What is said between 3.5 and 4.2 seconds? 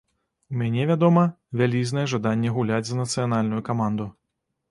каманду.